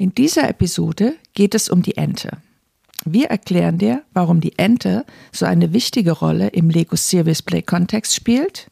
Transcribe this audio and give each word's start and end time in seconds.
In 0.00 0.14
dieser 0.14 0.48
Episode 0.48 1.16
geht 1.34 1.56
es 1.56 1.68
um 1.68 1.82
die 1.82 1.96
Ente. 1.96 2.38
Wir 3.04 3.30
erklären 3.30 3.78
dir, 3.78 4.04
warum 4.12 4.40
die 4.40 4.56
Ente 4.56 5.04
so 5.32 5.44
eine 5.44 5.72
wichtige 5.72 6.12
Rolle 6.12 6.46
im 6.50 6.70
Lego 6.70 6.94
Serious 6.94 7.42
Play 7.42 7.62
Kontext 7.62 8.14
spielt 8.14 8.70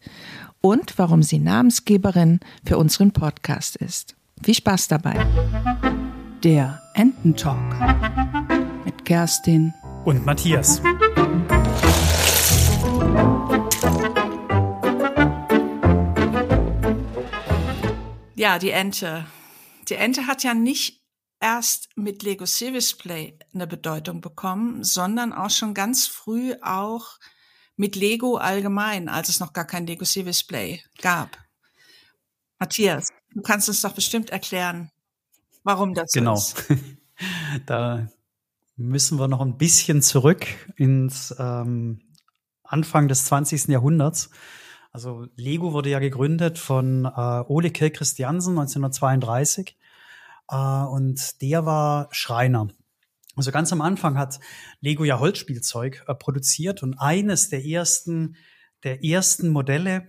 und 0.61 0.97
warum 0.99 1.25
sie 1.25 1.41
Namensgeberin 1.41 2.39
für 2.65 2.79
unseren 2.79 3.11
Podcast 3.11 3.75
ist. 3.75 4.15
Viel 4.41 4.55
Spaß 4.55 4.87
dabei. 4.87 5.27
Der 6.45 6.81
Ententalk 6.95 7.75
mit 8.85 9.05
Kerstin 9.05 9.75
und 10.05 10.25
Matthias. 10.25 10.81
Ja, 18.37 18.61
die 18.61 18.71
Ente. 18.71 19.27
Die 19.89 19.95
Ente 19.95 20.29
hat 20.29 20.45
ja 20.45 20.55
nicht 20.55 21.06
erst 21.41 21.89
mit 21.97 22.23
Lego 22.23 22.47
Serious 22.47 22.95
Play 22.95 23.39
eine 23.55 23.67
Bedeutung 23.67 24.21
bekommen, 24.21 24.85
sondern 24.85 25.33
auch 25.33 25.51
schon 25.51 25.75
ganz 25.75 26.07
früh 26.07 26.55
auch 26.63 27.19
mit 27.77 27.95
Lego 27.97 28.37
allgemein, 28.37 29.09
als 29.09 29.29
es 29.29 29.41
noch 29.41 29.53
gar 29.53 29.67
kein 29.67 29.87
Lego 29.87 30.05
Serious 30.05 30.45
Play 30.45 30.83
gab. 31.01 31.37
Matthias, 32.59 33.09
du 33.35 33.43
kannst 33.43 33.69
uns 33.69 33.83
doch 33.83 33.93
bestimmt 33.93 34.31
erklären, 34.31 34.91
warum 35.63 35.95
das 35.95 36.11
genau. 36.13 36.37
so 36.37 36.57
ist. 36.57 36.69
Genau. 36.69 36.81
da 37.67 38.09
müssen 38.77 39.19
wir 39.19 39.29
noch 39.29 39.41
ein 39.41 39.59
bisschen 39.59 40.03
zurück 40.03 40.47
ins 40.77 41.35
ähm, 41.39 42.01
Anfang 42.63 43.09
des 43.09 43.27
20. 43.27 43.69
Jahrhunderts. 43.69 44.31
Also 44.91 45.27
Lego 45.37 45.73
wurde 45.73 45.91
ja 45.91 45.99
gegründet 45.99 46.59
von 46.59 47.05
äh, 47.05 47.45
Ole 47.49 47.71
Kirk 47.71 47.95
Christiansen 47.95 48.59
1932 48.59 49.77
äh, 50.49 50.57
und 50.57 51.41
der 51.43 51.67
war 51.67 52.09
Schreiner. 52.11 52.69
Also 53.35 53.51
ganz 53.53 53.73
am 53.73 53.83
Anfang 53.83 54.17
hat 54.17 54.41
Lego 54.81 55.05
ja 55.05 55.19
Holzspielzeug 55.19 56.05
äh, 56.07 56.15
produziert 56.15 56.83
und 56.83 56.95
eines 56.95 57.49
der 57.49 57.65
ersten 57.65 58.37
der 58.87 59.05
ersten 59.05 59.49
Modelle, 59.49 60.09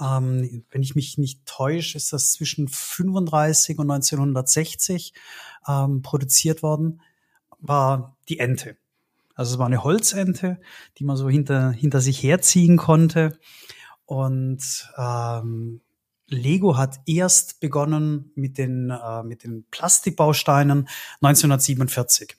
ähm, 0.00 0.64
wenn 0.70 0.82
ich 0.82 0.94
mich 0.94 1.18
nicht 1.18 1.44
täusche, 1.46 1.96
ist 1.96 2.12
das 2.12 2.32
zwischen 2.32 2.68
35 2.68 3.78
und 3.78 3.90
1960 3.90 5.12
ähm, 5.66 6.02
produziert 6.02 6.62
worden, 6.62 7.02
war 7.58 8.16
die 8.28 8.38
Ente. 8.38 8.76
Also 9.34 9.54
es 9.54 9.58
war 9.58 9.66
eine 9.66 9.82
Holzente, 9.82 10.60
die 10.98 11.04
man 11.04 11.16
so 11.16 11.28
hinter, 11.28 11.72
hinter 11.72 12.00
sich 12.00 12.22
herziehen 12.22 12.76
konnte. 12.76 13.38
Und 14.04 14.88
ähm, 14.96 15.80
Lego 16.32 16.76
hat 16.76 17.00
erst 17.06 17.60
begonnen 17.60 18.32
mit 18.34 18.58
den, 18.58 18.90
äh, 18.90 19.22
mit 19.22 19.44
den 19.44 19.64
Plastikbausteinen 19.70 20.88
1947. 21.20 22.36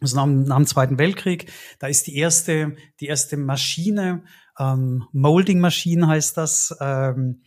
Also 0.00 0.16
nach, 0.16 0.26
nach 0.26 0.56
dem 0.56 0.66
Zweiten 0.66 0.98
Weltkrieg, 0.98 1.50
da 1.78 1.88
ist 1.88 2.06
die 2.06 2.16
erste, 2.16 2.76
die 3.00 3.06
erste 3.06 3.36
Maschine, 3.36 4.22
ähm, 4.58 5.04
Molding 5.12 5.60
Maschine 5.60 6.08
heißt 6.08 6.36
das, 6.36 6.76
ähm, 6.80 7.42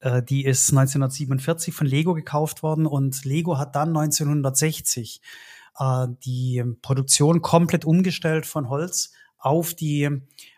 äh, 0.00 0.22
die 0.22 0.44
ist 0.44 0.70
1947 0.70 1.74
von 1.74 1.86
Lego 1.86 2.14
gekauft 2.14 2.62
worden 2.62 2.86
und 2.86 3.24
Lego 3.24 3.58
hat 3.58 3.76
dann 3.76 3.88
1960 3.88 5.20
äh, 5.78 6.06
die 6.24 6.62
Produktion 6.82 7.42
komplett 7.42 7.84
umgestellt 7.84 8.46
von 8.46 8.68
Holz 8.68 9.12
auf 9.38 9.74
die, 9.74 10.08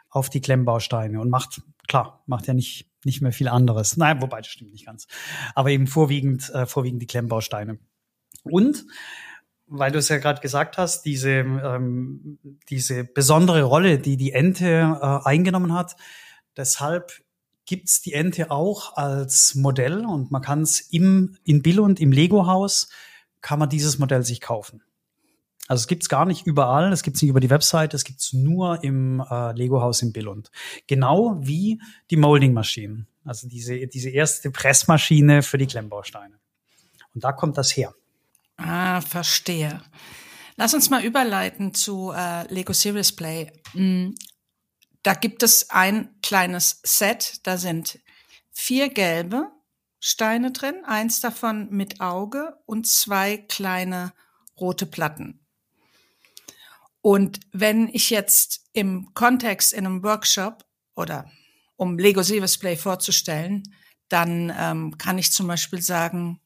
auf 0.09 0.31
die 0.31 0.41
Klemmbausteine 0.41 1.21
und 1.21 1.31
macht 1.31 1.63
klar, 1.89 2.23
macht 2.27 2.47
ja 2.47 2.55
nicht, 2.55 2.92
nicht 3.05 3.21
mehr 3.21 3.33
viel 3.33 3.49
anderes. 3.49 3.97
Nein, 3.97 4.21
wobei, 4.23 4.39
das 4.39 4.49
stimmt 4.49 4.73
nicht 4.73 4.87
ganz. 4.87 5.07
Aber 5.55 5.71
eben 5.71 5.87
vorwiegend, 5.87 6.51
äh, 6.51 6.67
vorwiegend 6.67 7.03
die 7.03 7.07
Klemmbausteine. 7.07 7.79
Und 8.45 8.85
weil 9.67 9.91
du 9.91 9.99
es 9.99 10.09
ja 10.09 10.19
gerade 10.19 10.41
gesagt 10.41 10.77
hast, 10.77 11.03
diese, 11.03 11.31
ähm, 11.31 12.39
diese 12.69 13.05
besondere 13.05 13.63
Rolle, 13.63 13.99
die 13.99 14.17
die 14.17 14.33
Ente 14.33 14.67
äh, 15.01 15.27
eingenommen 15.27 15.73
hat, 15.73 15.97
deshalb 16.57 17.23
gibt's 17.65 18.03
die 18.03 18.13
Ente 18.13 18.51
auch 18.51 18.97
als 18.97 19.55
Modell 19.55 20.05
und 20.05 20.31
man 20.31 20.43
kann 20.43 20.63
es 20.63 20.81
im 20.81 21.37
in 21.45 21.63
Billund 21.63 22.01
im 22.01 22.13
Lego 22.13 22.47
Haus 22.47 22.91
kann 23.41 23.59
man 23.59 23.69
dieses 23.69 23.99
Modell 23.99 24.25
sich 24.25 24.41
kaufen. 24.41 24.83
Also 25.73 25.85
es 25.85 25.87
gibt's 25.87 26.11
gar 26.11 26.27
nicht 26.27 26.47
überall, 26.47 26.93
es 26.93 27.03
gibt's 27.03 27.23
nicht 27.23 27.31
über 27.31 27.41
die 27.41 27.49
Website, 27.49 27.95
es 27.95 28.05
gibt's 28.05 28.35
nur 28.35 28.85
im 28.85 29.21
äh, 29.21 29.53
Lego-Haus 29.53 30.03
in 30.03 30.13
Billund. 30.13 30.51
Genau 30.87 31.39
wie 31.41 31.81
die 32.11 32.19
Molding-Maschinen, 32.19 33.07
also 33.25 33.49
diese, 33.49 33.87
diese 33.87 34.11
erste 34.11 34.51
Pressmaschine 34.51 35.41
für 35.41 35.57
die 35.57 35.67
Klemmbausteine. 35.67 36.39
Und 37.15 37.25
da 37.25 37.33
kommt 37.33 37.57
das 37.57 37.75
her. 37.75 37.95
Ah, 38.59 39.01
verstehe. 39.01 39.81
Lass 40.57 40.75
uns 40.75 40.91
mal 40.91 41.03
überleiten 41.03 41.73
zu 41.73 42.13
äh, 42.15 42.53
Lego 42.53 42.75
Serious 42.75 43.13
Play. 43.13 43.51
Mm, 43.73 44.11
da 45.03 45.15
gibt 45.15 45.43
es 45.43 45.71
ein 45.71 46.11
kleines 46.21 46.83
Set, 46.83 47.41
da 47.45 47.57
sind 47.57 47.99
vier 48.51 48.91
gelbe 48.91 49.51
Steine 50.01 50.53
drin, 50.53 50.85
eins 50.85 51.21
davon 51.21 51.71
mit 51.71 52.03
Auge 52.03 52.59
und 52.67 52.87
zwei 52.87 53.39
kleine 53.39 54.13
rote 54.61 54.85
Platten. 54.85 55.42
Und 57.03 57.41
wenn 57.53 57.89
ich 57.89 58.11
jetzt 58.11 58.65
im 58.73 59.13
Kontext 59.13 59.73
in 59.73 59.87
einem 59.87 60.03
Workshop 60.03 60.65
oder 60.95 61.31
um 61.77 61.99
Lego 61.99 62.23
Silver 62.23 62.47
Play 62.61 62.77
vorzustellen, 62.77 63.65
dann 64.09 64.53
ähm, 64.57 64.97
kann 64.99 65.19
ich 65.19 65.33
zum 65.33 65.49
Beispiel 65.49 65.83
sagen, 65.83 66.41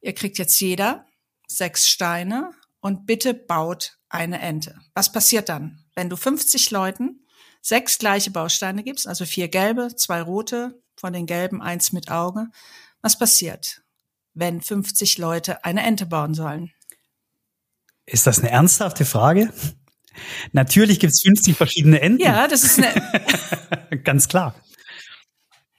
ihr 0.00 0.14
kriegt 0.14 0.38
jetzt 0.38 0.60
jeder 0.60 1.06
sechs 1.46 1.88
Steine 1.88 2.50
und 2.80 3.06
bitte 3.06 3.32
baut 3.32 3.98
eine 4.10 4.40
Ente. 4.40 4.78
Was 4.94 5.10
passiert 5.10 5.48
dann, 5.48 5.84
wenn 5.94 6.10
du 6.10 6.16
50 6.16 6.70
Leuten 6.70 7.26
sechs 7.62 7.98
gleiche 7.98 8.30
Bausteine 8.30 8.82
gibst, 8.82 9.06
also 9.06 9.24
vier 9.24 9.48
gelbe, 9.48 9.94
zwei 9.96 10.20
rote, 10.20 10.80
von 10.96 11.12
den 11.12 11.26
gelben 11.26 11.62
eins 11.62 11.92
mit 11.92 12.10
Auge? 12.10 12.48
Was 13.00 13.18
passiert, 13.18 13.82
wenn 14.34 14.60
50 14.60 15.18
Leute 15.18 15.64
eine 15.64 15.82
Ente 15.82 16.04
bauen 16.04 16.34
sollen? 16.34 16.72
Ist 18.06 18.26
das 18.26 18.38
eine 18.38 18.50
ernsthafte 18.50 19.04
Frage? 19.04 19.52
Natürlich 20.52 21.00
gibt 21.00 21.12
es 21.12 21.22
50 21.22 21.56
verschiedene 21.56 22.00
Enden. 22.00 22.22
Ja, 22.22 22.48
das 22.48 22.64
ist 22.64 22.78
eine. 22.78 24.02
Ganz 24.04 24.28
klar. 24.28 24.54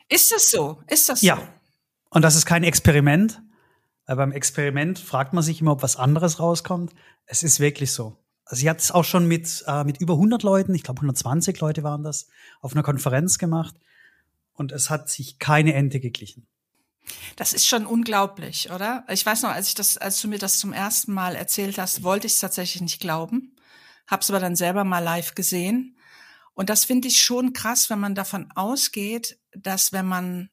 Ist 0.10 0.32
das 0.32 0.50
so? 0.50 0.82
Ist 0.88 1.10
das 1.10 1.22
ja. 1.22 1.38
so? 1.38 1.48
Und 2.10 2.24
das 2.24 2.36
ist 2.36 2.46
kein 2.46 2.64
Experiment. 2.64 3.42
Weil 4.06 4.16
beim 4.16 4.32
Experiment 4.32 4.98
fragt 4.98 5.34
man 5.34 5.44
sich 5.44 5.62
immer, 5.62 5.74
ob 5.74 5.84
was 5.84 5.96
anderes 5.96 6.40
rauskommt. 6.40 6.94
Es 7.26 7.44
ist 7.44 7.60
wirklich 7.60 7.92
so. 7.92 8.18
Also 8.44 8.62
sie 8.62 8.70
hat 8.70 8.80
es 8.80 8.90
auch 8.90 9.06
schon 9.06 9.28
mit, 9.28 9.64
äh, 9.68 9.84
mit 9.84 10.02
über 10.02 10.14
100 10.14 10.42
Leuten, 10.42 10.74
ich 10.74 10.82
glaube 10.82 10.98
120 10.98 11.60
Leute 11.60 11.84
waren 11.84 12.02
das, 12.02 12.28
auf 12.62 12.74
einer 12.74 12.82
Konferenz 12.82 13.38
gemacht. 13.38 13.76
Und 14.54 14.72
es 14.72 14.90
hat 14.90 15.10
sich 15.10 15.38
keine 15.38 15.76
Ente 15.76 16.00
geglichen. 16.00 16.48
Das 17.36 17.54
ist 17.54 17.68
schon 17.68 17.86
unglaublich, 17.86 18.72
oder? 18.72 19.06
Ich 19.10 19.24
weiß 19.24 19.44
noch, 19.44 19.52
als 19.52 19.70
ich 19.70 19.76
das, 19.76 19.98
als 19.98 20.20
du 20.22 20.28
mir 20.28 20.40
das 20.40 20.58
zum 20.58 20.74
ersten 20.74 21.14
Mal 21.14 21.36
erzählt 21.36 21.78
hast, 21.78 22.02
wollte 22.02 22.26
ich 22.26 22.34
es 22.34 22.40
tatsächlich 22.40 22.82
nicht 22.82 23.00
glauben, 23.00 23.56
hab's 24.09 24.30
aber 24.30 24.40
dann 24.40 24.56
selber 24.56 24.84
mal 24.84 25.00
live 25.00 25.36
gesehen. 25.36 25.97
Und 26.53 26.70
das 26.70 26.86
finde 26.86 27.08
ich 27.08 27.22
schon 27.22 27.53
krass, 27.53 27.90
wenn 27.90 28.00
man 28.00 28.16
davon 28.16 28.52
ausgeht, 28.56 29.40
dass 29.52 29.94
wenn 29.94 30.06
man 30.06 30.50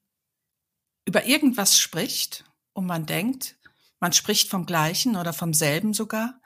über 1.05 1.25
irgendwas 1.27 1.79
spricht 1.79 2.45
und 2.73 2.87
man 2.87 3.07
denkt, 3.07 3.57
man 3.99 4.13
spricht 4.13 4.51
vom 4.51 4.67
Gleichen 4.67 5.17
oder 5.17 5.33
vom 5.33 5.55
selben 5.55 5.95
sogar, 5.95 6.41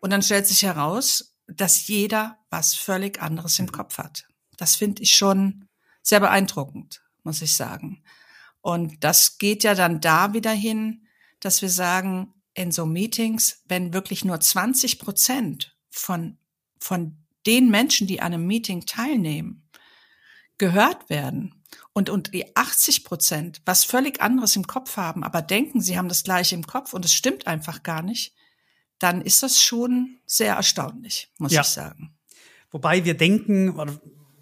und 0.00 0.10
dann 0.10 0.22
stellt 0.22 0.46
sich 0.46 0.62
heraus, 0.62 1.36
dass 1.46 1.86
jeder 1.86 2.38
was 2.48 2.74
völlig 2.74 3.20
anderes 3.20 3.58
im 3.58 3.70
Kopf 3.70 3.98
hat. 3.98 4.26
Das 4.56 4.76
finde 4.76 5.02
ich 5.02 5.14
schon 5.14 5.68
sehr 6.02 6.20
beeindruckend, 6.20 7.02
muss 7.22 7.42
ich 7.42 7.54
sagen. 7.54 8.02
Und 8.62 9.04
das 9.04 9.38
geht 9.38 9.64
ja 9.64 9.74
dann 9.74 10.00
da 10.00 10.32
wieder 10.32 10.52
hin, 10.52 11.06
dass 11.40 11.62
wir 11.62 11.70
sagen, 11.70 12.34
in 12.54 12.72
so 12.72 12.84
Meetings, 12.84 13.62
wenn 13.66 13.92
wirklich 13.92 14.24
nur 14.24 14.40
20 14.40 14.98
Prozent 14.98 15.76
von, 15.88 16.38
von 16.80 17.16
den 17.46 17.70
Menschen, 17.70 18.06
die 18.06 18.20
an 18.20 18.34
einem 18.34 18.46
Meeting 18.46 18.86
teilnehmen, 18.86 19.68
gehört 20.58 21.08
werden 21.08 21.54
und, 21.92 22.10
und 22.10 22.34
die 22.34 22.56
80 22.56 23.04
Prozent 23.04 23.62
was 23.64 23.84
völlig 23.84 24.20
anderes 24.20 24.56
im 24.56 24.66
Kopf 24.66 24.96
haben, 24.96 25.24
aber 25.24 25.42
denken, 25.42 25.80
sie 25.80 25.96
haben 25.96 26.08
das 26.08 26.24
gleiche 26.24 26.54
im 26.54 26.66
Kopf 26.66 26.92
und 26.92 27.04
es 27.04 27.14
stimmt 27.14 27.46
einfach 27.46 27.82
gar 27.82 28.02
nicht, 28.02 28.34
dann 28.98 29.22
ist 29.22 29.42
das 29.42 29.60
schon 29.60 30.18
sehr 30.26 30.54
erstaunlich, 30.54 31.32
muss 31.38 31.52
ja. 31.52 31.62
ich 31.62 31.68
sagen. 31.68 32.14
Wobei 32.70 33.04
wir 33.04 33.16
denken, 33.16 33.74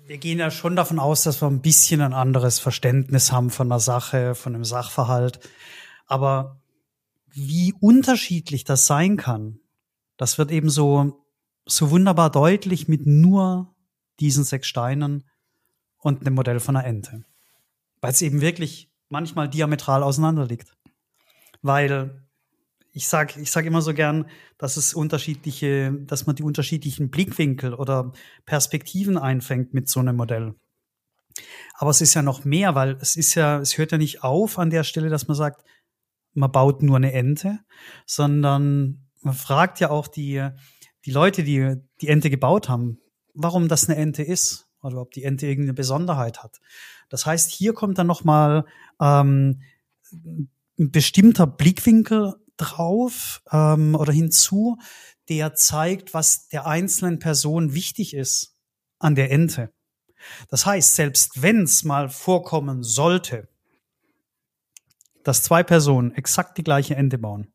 wir 0.07 0.19
gehen 0.19 0.39
ja 0.39 0.51
schon 0.51 0.75
davon 0.75 0.99
aus, 0.99 1.23
dass 1.23 1.41
wir 1.41 1.49
ein 1.49 1.63
bisschen 1.63 2.01
ein 2.01 2.13
anderes 2.13 2.59
Verständnis 2.59 3.31
haben 3.31 3.51
von 3.51 3.69
der 3.69 3.79
Sache, 3.79 4.35
von 4.35 4.53
dem 4.53 4.65
Sachverhalt. 4.65 5.39
Aber 6.07 6.61
wie 7.31 7.75
unterschiedlich 7.79 8.65
das 8.65 8.87
sein 8.87 9.17
kann, 9.17 9.61
das 10.17 10.39
wird 10.39 10.51
eben 10.51 10.71
so, 10.71 11.25
so 11.71 11.91
wunderbar 11.91 12.31
deutlich 12.31 12.89
mit 12.89 13.07
nur 13.07 13.75
diesen 14.21 14.45
sechs 14.45 14.67
Steinen 14.67 15.25
und 15.99 16.23
einem 16.23 16.35
Modell 16.35 16.61
von 16.61 16.77
einer 16.77 16.87
Ente. 16.87 17.25
Weil 18.01 18.13
es 18.13 18.23
eben 18.23 18.41
wirklich 18.41 18.91
manchmal 19.09 19.49
diametral 19.49 20.03
auseinander 20.03 20.47
liegt. 20.47 20.77
Weil 21.63 22.27
ich 22.93 23.09
sage 23.09 23.41
ich 23.41 23.51
sag 23.51 23.65
immer 23.67 23.83
so 23.83 23.95
gern, 23.95 24.29
dass 24.57 24.77
es 24.77 24.95
unterschiedliche, 24.95 25.93
dass 25.93 26.27
man 26.27 26.37
die 26.37 26.43
unterschiedlichen 26.43 27.11
Blickwinkel 27.11 27.75
oder 27.75 28.13
Perspektiven 28.47 29.19
einfängt 29.19 29.75
mit 29.75 29.89
so 29.89 30.01
einem 30.01 30.17
Modell. 30.17 30.55
Aber 31.75 31.91
es 31.91 32.01
ist 32.01 32.15
ja 32.15 32.23
noch 32.23 32.45
mehr, 32.45 32.75
weil 32.75 32.97
es 33.01 33.15
ist 33.15 33.35
ja, 33.35 33.61
es 33.61 33.79
hört 33.79 33.93
ja 33.93 33.99
nicht 33.99 34.25
auf 34.25 34.59
an 34.59 34.71
der 34.71 34.85
Stelle, 34.85 35.11
dass 35.11 35.29
man 35.29 35.37
sagt, 35.37 35.65
man 36.35 36.51
baut 36.51 36.83
nur 36.83 36.97
eine 36.97 37.13
Ente, 37.13 37.61
sondern 38.07 39.09
man 39.21 39.35
fragt 39.35 39.81
ja 39.81 39.91
auch 39.91 40.09
die, 40.09 40.49
die 41.09 41.15
Leute, 41.15 41.43
die 41.43 41.77
die 42.03 42.09
Ente 42.09 42.29
gebaut 42.29 42.69
haben, 42.69 42.99
warum 43.33 43.67
das 43.67 43.89
eine 43.89 43.97
Ente 43.99 44.23
ist 44.23 44.69
oder 44.83 45.01
ob 45.01 45.13
die 45.13 45.25
Ente 45.25 45.47
irgendeine 45.47 45.73
Besonderheit 45.73 46.43
hat. 46.43 46.61
Das 47.09 47.25
heißt, 47.25 47.51
hier 47.51 47.73
kommt 47.73 47.97
dann 47.97 48.07
noch 48.07 48.25
mal 48.25 48.67
ähm, 49.01 49.63
ein 50.13 50.51
bestimmter 50.91 51.47
Blickwinkel 51.47 52.35
drauf 52.59 53.41
ähm, 53.51 53.95
oder 53.95 54.13
hinzu, 54.13 54.77
der 55.31 55.55
zeigt, 55.55 56.13
was 56.13 56.49
der 56.49 56.67
einzelnen 56.67 57.19
Person 57.19 57.73
wichtig 57.73 58.13
ist 58.13 58.55
an 58.99 59.15
der 59.15 59.31
Ente. 59.31 59.73
Das 60.51 60.67
heißt, 60.67 60.95
selbst 60.95 61.41
wenn 61.41 61.63
es 61.63 61.85
mal 61.85 62.11
vorkommen 62.11 62.83
sollte, 62.83 63.49
dass 65.25 65.43
zwei 65.43 65.63
Personen 65.63 66.13
exakt 66.13 66.59
die 66.59 66.65
gleiche 66.65 66.97
Ente 66.97 67.17
bauen, 67.17 67.51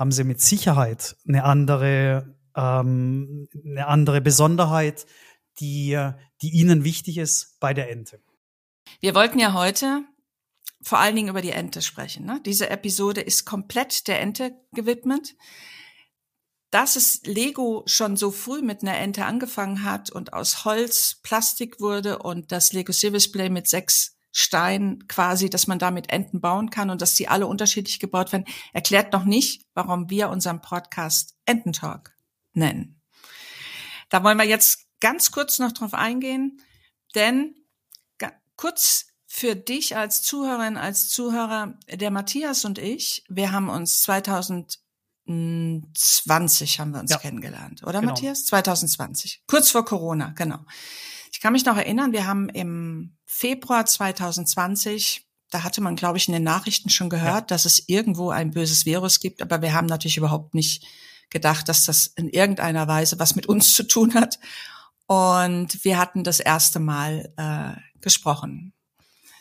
haben 0.00 0.12
sie 0.12 0.24
mit 0.24 0.40
Sicherheit 0.40 1.14
eine 1.28 1.44
andere, 1.44 2.34
ähm, 2.56 3.48
eine 3.66 3.86
andere 3.86 4.22
Besonderheit, 4.22 5.04
die, 5.60 6.00
die 6.40 6.48
ihnen 6.48 6.84
wichtig 6.84 7.18
ist 7.18 7.60
bei 7.60 7.74
der 7.74 7.90
Ente. 7.90 8.18
Wir 9.00 9.14
wollten 9.14 9.38
ja 9.38 9.52
heute 9.52 10.02
vor 10.80 11.00
allen 11.00 11.14
Dingen 11.14 11.28
über 11.28 11.42
die 11.42 11.50
Ente 11.50 11.82
sprechen. 11.82 12.24
Ne? 12.24 12.40
Diese 12.46 12.70
Episode 12.70 13.20
ist 13.20 13.44
komplett 13.44 14.08
der 14.08 14.20
Ente 14.20 14.56
gewidmet. 14.72 15.36
Dass 16.70 16.96
es 16.96 17.20
Lego 17.24 17.82
schon 17.84 18.16
so 18.16 18.30
früh 18.30 18.62
mit 18.62 18.80
einer 18.80 18.96
Ente 18.96 19.26
angefangen 19.26 19.84
hat 19.84 20.10
und 20.10 20.32
aus 20.32 20.64
Holz 20.64 21.20
Plastik 21.22 21.78
wurde 21.78 22.20
und 22.20 22.52
das 22.52 22.72
Lego 22.72 22.92
Service 22.92 23.30
Play 23.30 23.50
mit 23.50 23.68
sechs 23.68 24.16
Steinen 24.32 25.06
quasi, 25.08 25.50
dass 25.50 25.66
man 25.66 25.78
damit 25.78 26.10
Enten 26.10 26.40
bauen 26.40 26.70
kann 26.70 26.88
und 26.90 27.02
dass 27.02 27.14
die 27.14 27.28
alle 27.28 27.46
unterschiedlich 27.46 27.98
gebaut 27.98 28.32
werden, 28.32 28.44
erklärt 28.72 29.12
noch 29.12 29.24
nicht, 29.24 29.66
warum 29.74 30.08
wir 30.10 30.28
unseren 30.28 30.60
Podcast 30.60 31.36
Ententalk 31.46 32.16
nennen. 32.52 33.00
Da 34.08 34.22
wollen 34.24 34.38
wir 34.38 34.46
jetzt 34.46 34.86
ganz 35.00 35.30
kurz 35.30 35.58
noch 35.58 35.72
drauf 35.72 35.94
eingehen, 35.94 36.60
denn 37.14 37.54
kurz 38.56 39.06
für 39.26 39.56
dich 39.56 39.96
als 39.96 40.20
Zuhörerin, 40.22 40.76
als 40.76 41.08
Zuhörer, 41.08 41.78
der 41.88 42.10
Matthias 42.10 42.66
und 42.66 42.78
ich, 42.78 43.24
wir 43.28 43.52
haben 43.52 43.70
uns 43.70 44.02
2020 44.02 46.80
haben 46.80 46.92
wir 46.92 47.00
uns 47.00 47.10
ja. 47.10 47.18
kennengelernt, 47.18 47.82
oder 47.84 48.00
genau. 48.00 48.12
Matthias? 48.12 48.44
2020. 48.46 49.44
Kurz 49.46 49.70
vor 49.70 49.84
Corona, 49.84 50.32
genau. 50.36 50.58
Ich 51.32 51.40
kann 51.40 51.52
mich 51.54 51.64
noch 51.64 51.76
erinnern, 51.76 52.12
wir 52.12 52.26
haben 52.26 52.48
im 52.50 53.16
Februar 53.32 53.86
2020 53.86 55.26
da 55.50 55.64
hatte 55.64 55.80
man, 55.80 55.96
glaube 55.96 56.16
ich, 56.16 56.28
in 56.28 56.34
den 56.34 56.44
Nachrichten 56.44 56.90
schon 56.90 57.10
gehört, 57.10 57.50
ja. 57.50 57.56
dass 57.56 57.64
es 57.64 57.82
irgendwo 57.88 58.30
ein 58.30 58.52
böses 58.52 58.86
Virus 58.86 59.20
gibt, 59.20 59.42
aber 59.42 59.62
wir 59.62 59.74
haben 59.74 59.86
natürlich 59.86 60.16
überhaupt 60.16 60.54
nicht 60.54 60.86
gedacht, 61.28 61.68
dass 61.68 61.84
das 61.84 62.06
in 62.06 62.28
irgendeiner 62.28 62.88
Weise 62.88 63.18
was 63.18 63.36
mit 63.36 63.46
uns 63.46 63.74
zu 63.74 63.82
tun 63.86 64.14
hat. 64.14 64.38
Und 65.06 65.84
wir 65.84 65.98
hatten 65.98 66.22
das 66.22 66.38
erste 66.38 66.78
Mal 66.78 67.32
äh, 67.36 68.00
gesprochen. 68.00 68.72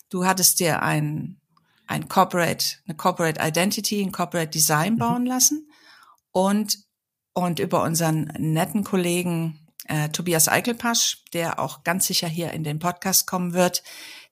Du 0.10 0.26
hattest 0.26 0.60
dir 0.60 0.82
ein, 0.82 1.40
ein 1.86 2.08
Corporate, 2.08 2.78
eine 2.88 2.98
Corporate 2.98 3.40
Identity, 3.40 4.02
ein 4.02 4.12
Corporate 4.12 4.50
Design 4.50 4.94
mhm. 4.94 4.98
bauen 4.98 5.26
lassen 5.28 5.70
und, 6.32 6.80
und 7.34 7.60
über 7.60 7.84
unseren 7.84 8.32
netten 8.40 8.84
Kollegen 8.84 9.69
äh, 9.90 10.10
Tobias 10.10 10.48
Eichelpasch, 10.48 11.24
der 11.34 11.60
auch 11.60 11.84
ganz 11.84 12.08
sicher 12.08 12.28
hier 12.28 12.52
in 12.52 12.64
den 12.64 12.80
Podcast 12.80 13.28
kommen 13.28 13.54
wird, 13.54 13.84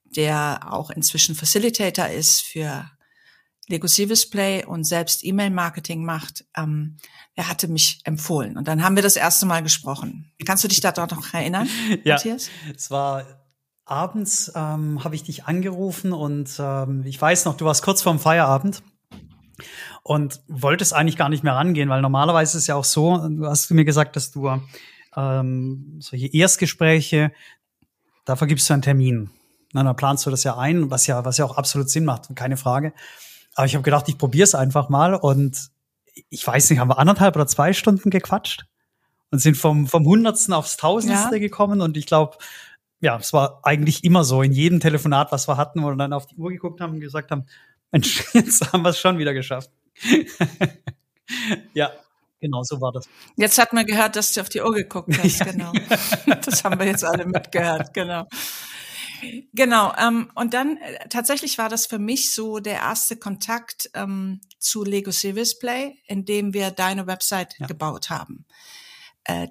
der 0.05 0.67
auch 0.71 0.89
inzwischen 0.89 1.35
Facilitator 1.35 2.07
ist 2.07 2.41
für 2.41 2.89
Lego 3.67 3.87
Service 3.87 4.29
Play 4.29 4.63
und 4.63 4.85
selbst 4.85 5.25
E-Mail-Marketing 5.25 6.05
macht, 6.05 6.45
ähm, 6.55 6.97
er 7.35 7.49
hatte 7.49 7.67
mich 7.67 7.99
empfohlen. 8.05 8.55
Und 8.55 8.67
dann 8.67 8.83
haben 8.83 8.95
wir 8.95 9.03
das 9.03 9.17
erste 9.17 9.45
Mal 9.45 9.61
gesprochen. 9.61 10.31
Kannst 10.45 10.63
du 10.63 10.69
dich 10.69 10.79
da 10.79 10.91
doch 10.93 11.09
noch 11.11 11.33
erinnern, 11.33 11.67
ja, 12.03 12.13
Matthias? 12.13 12.49
Es 12.73 12.89
war 12.91 13.25
abends, 13.83 14.51
ähm, 14.55 15.03
habe 15.03 15.15
ich 15.15 15.23
dich 15.23 15.45
angerufen 15.45 16.13
und 16.13 16.55
ähm, 16.59 17.03
ich 17.05 17.21
weiß 17.21 17.45
noch, 17.45 17.57
du 17.57 17.65
warst 17.65 17.83
kurz 17.83 18.01
vorm 18.01 18.19
Feierabend 18.19 18.83
und 20.03 20.39
wolltest 20.47 20.93
eigentlich 20.93 21.17
gar 21.17 21.29
nicht 21.29 21.43
mehr 21.43 21.55
rangehen, 21.55 21.89
weil 21.89 22.01
normalerweise 22.01 22.57
ist 22.57 22.63
es 22.63 22.67
ja 22.67 22.75
auch 22.75 22.85
so, 22.85 23.17
du 23.17 23.47
hast 23.47 23.69
mir 23.71 23.85
gesagt, 23.85 24.15
dass 24.15 24.31
du 24.31 24.61
ähm, 25.17 25.97
solche 25.99 26.27
Erstgespräche, 26.33 27.31
da 28.23 28.35
vergibst 28.35 28.69
du 28.69 28.73
einen 28.73 28.83
Termin. 28.83 29.31
Na, 29.73 29.83
dann 29.83 29.95
planst 29.95 30.25
du 30.25 30.29
das 30.29 30.43
ja 30.43 30.57
ein, 30.57 30.91
was 30.91 31.07
ja, 31.07 31.25
was 31.25 31.37
ja 31.37 31.45
auch 31.45 31.57
absolut 31.57 31.89
Sinn 31.89 32.05
macht, 32.05 32.33
keine 32.35 32.55
Frage. 32.55 32.93
Aber 33.55 33.65
ich 33.65 33.73
habe 33.73 33.83
gedacht, 33.83 34.07
ich 34.07 34.17
probiere 34.17 34.43
es 34.43 34.55
einfach 34.55 34.89
mal 34.89 35.15
und 35.15 35.69
ich 36.29 36.45
weiß 36.45 36.69
nicht, 36.69 36.79
haben 36.79 36.89
wir 36.89 36.99
anderthalb 36.99 37.35
oder 37.35 37.47
zwei 37.47 37.73
Stunden 37.73 38.09
gequatscht 38.09 38.65
und 39.31 39.39
sind 39.39 39.57
vom, 39.57 39.87
vom 39.87 40.05
Hundertsten 40.05 40.53
aufs 40.53 40.77
Tausendste 40.77 41.35
ja. 41.35 41.39
gekommen 41.39 41.81
und 41.81 41.97
ich 41.97 42.05
glaube, 42.05 42.37
ja, 42.99 43.17
es 43.17 43.33
war 43.33 43.59
eigentlich 43.63 44.03
immer 44.03 44.23
so 44.23 44.41
in 44.41 44.51
jedem 44.51 44.79
Telefonat, 44.79 45.31
was 45.31 45.47
wir 45.47 45.57
hatten, 45.57 45.83
wo 45.83 45.87
wir 45.87 45.95
dann 45.95 46.13
auf 46.13 46.27
die 46.27 46.35
Uhr 46.35 46.49
geguckt 46.49 46.81
haben 46.81 46.93
und 46.93 46.99
gesagt 46.99 47.31
haben, 47.31 47.45
Mensch, 47.91 48.23
jetzt 48.33 48.71
haben 48.71 48.83
wir 48.83 48.89
es 48.89 48.99
schon 48.99 49.17
wieder 49.17 49.33
geschafft. 49.33 49.71
ja, 51.73 51.91
genau, 52.47 52.63
so 52.63 52.81
war 52.81 52.91
das. 52.91 53.07
Jetzt 53.35 53.57
hat 53.57 53.73
man 53.73 53.85
gehört, 53.85 54.15
dass 54.15 54.33
du 54.33 54.41
auf 54.41 54.49
die 54.49 54.61
Uhr 54.61 54.73
geguckt 54.73 55.17
hast, 55.21 55.39
ja. 55.39 55.45
genau. 55.45 55.71
Das 56.45 56.63
haben 56.63 56.79
wir 56.79 56.87
jetzt 56.87 57.03
alle 57.03 57.25
mitgehört, 57.25 57.93
genau. 57.93 58.25
Genau, 59.53 59.93
ähm, 59.97 60.31
und 60.35 60.53
dann 60.53 60.77
äh, 60.77 61.07
tatsächlich 61.09 61.57
war 61.57 61.69
das 61.69 61.87
für 61.87 61.99
mich 61.99 62.31
so 62.31 62.59
der 62.59 62.75
erste 62.75 63.17
Kontakt 63.17 63.89
ähm, 63.93 64.41
zu 64.59 64.83
Lego 64.83 65.11
Service 65.11 65.57
Play, 65.57 65.95
in 66.05 66.25
dem 66.25 66.53
wir 66.53 66.71
deine 66.71 67.07
Website 67.07 67.55
ja. 67.57 67.67
gebaut 67.67 68.09
haben. 68.09 68.45
Äh, 69.23 69.47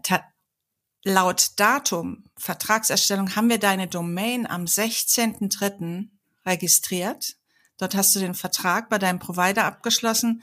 laut 1.05 1.51
Datum 1.57 2.25
Vertragserstellung 2.37 3.35
haben 3.37 3.49
wir 3.49 3.59
deine 3.59 3.89
Domain 3.89 4.47
am 4.47 4.65
16.03. 4.65 6.09
registriert. 6.45 7.37
Dort 7.79 7.95
hast 7.95 8.15
du 8.15 8.21
den 8.21 8.35
Vertrag 8.35 8.89
bei 8.89 8.99
deinem 8.99 9.19
Provider 9.19 9.65
abgeschlossen 9.65 10.43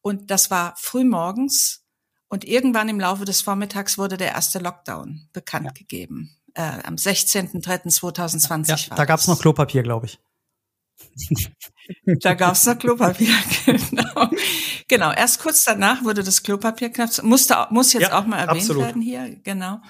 und 0.00 0.30
das 0.30 0.50
war 0.50 0.74
frühmorgens 0.76 1.84
und 2.28 2.44
irgendwann 2.44 2.88
im 2.88 3.00
Laufe 3.00 3.24
des 3.24 3.40
Vormittags 3.40 3.98
wurde 3.98 4.16
der 4.16 4.32
erste 4.32 4.58
Lockdown 4.58 5.28
bekannt 5.32 5.66
ja. 5.66 5.72
gegeben 5.72 6.36
äh, 6.54 6.82
am 6.84 6.96
16.03.2020 6.96 8.68
ja, 8.68 8.90
war. 8.90 8.96
Da 8.96 9.04
gab's 9.04 9.26
noch 9.28 9.40
Klopapier, 9.40 9.82
glaube 9.82 10.06
ich. 10.06 10.18
da 12.20 12.34
gab's 12.34 12.66
noch 12.66 12.78
Klopapier, 12.78 13.34
genau. 13.66 14.30
Genau, 14.88 15.12
erst 15.12 15.40
kurz 15.40 15.64
danach 15.64 16.02
wurde 16.02 16.22
das 16.22 16.42
Klopapier 16.42 16.90
knapp, 16.90 17.22
musste, 17.22 17.66
muss 17.70 17.92
jetzt 17.92 18.08
ja, 18.08 18.18
auch 18.18 18.26
mal 18.26 18.38
erwähnt 18.38 18.62
absolut. 18.62 18.82
werden 18.84 19.02
hier, 19.02 19.36
genau. 19.44 19.80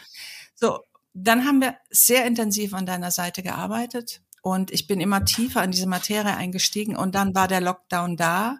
So, 0.54 0.80
dann 1.14 1.46
haben 1.46 1.60
wir 1.60 1.76
sehr 1.90 2.26
intensiv 2.26 2.74
an 2.74 2.84
deiner 2.84 3.10
Seite 3.10 3.42
gearbeitet 3.42 4.20
und 4.42 4.70
ich 4.70 4.86
bin 4.86 5.00
immer 5.00 5.24
tiefer 5.24 5.64
in 5.64 5.70
diese 5.70 5.86
Materie 5.86 6.36
eingestiegen 6.36 6.96
und 6.96 7.14
dann 7.14 7.34
war 7.34 7.48
der 7.48 7.60
Lockdown 7.60 8.16
da 8.16 8.58